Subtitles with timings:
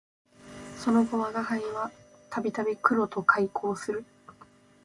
[0.79, 1.91] その後吾輩は
[2.31, 4.03] 度々黒と邂逅する